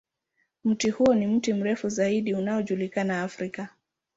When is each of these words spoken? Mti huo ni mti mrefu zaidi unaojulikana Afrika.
Mti 0.63 0.89
huo 0.89 1.13
ni 1.15 1.27
mti 1.27 1.53
mrefu 1.53 1.89
zaidi 1.89 2.33
unaojulikana 2.33 3.21
Afrika. 3.23 3.69